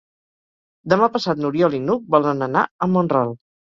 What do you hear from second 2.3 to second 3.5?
anar a Mont-ral.